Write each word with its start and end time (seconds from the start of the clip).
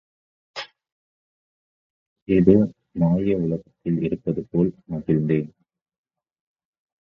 ஏதோ 2.27 2.55
மாயவுலகில் 2.99 3.99
இருப்பது 4.01 4.43
போல் 4.51 4.71
மகிழ்ந்தேன். 4.91 5.49